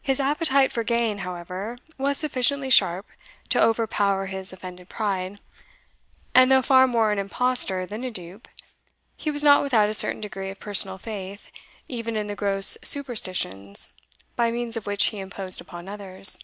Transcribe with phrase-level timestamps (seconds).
[0.00, 3.04] His appetite for gain, however, was sufficiently sharp
[3.50, 5.38] to overpower his offended pride,
[6.34, 8.48] and though far more an impostor than a dupe,
[9.18, 11.52] he was not without a certain degree of personal faith
[11.88, 13.92] even in the gross superstitions
[14.34, 16.38] by means of which he imposed upon others.